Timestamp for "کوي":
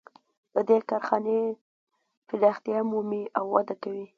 3.83-4.05